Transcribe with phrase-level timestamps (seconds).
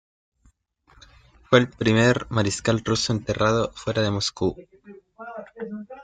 [1.43, 4.55] Fue el primer mariscal ruso enterrado fuera de Moscú.